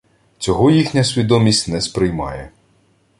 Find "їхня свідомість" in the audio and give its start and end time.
0.71-1.67